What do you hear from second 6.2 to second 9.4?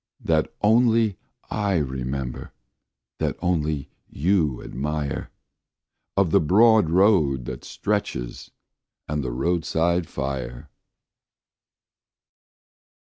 the broad road that stretches and the